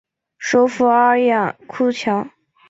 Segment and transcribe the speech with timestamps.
[0.39, 2.27] 首府阿亚库乔。